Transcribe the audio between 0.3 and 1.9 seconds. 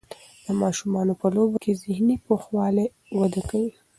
د ماشومانو په لوبو کې